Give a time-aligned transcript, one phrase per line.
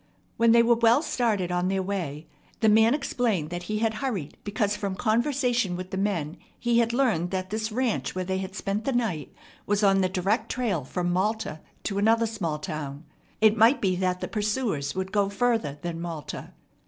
[0.35, 2.25] When they were well started on their way,
[2.61, 6.91] the man explained that he had hurried because from conversation with the men he had
[6.91, 9.31] learned that this ranch where they had spent the night
[9.67, 13.05] was on the direct trail from Malta to another small town.
[13.41, 16.53] It might be that the pursuers would go further than Malta.